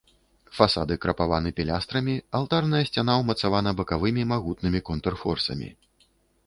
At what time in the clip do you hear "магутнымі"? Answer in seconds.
4.35-4.79